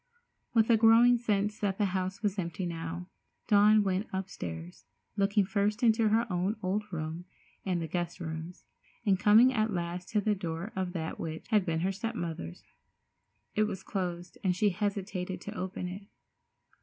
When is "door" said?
10.33-10.73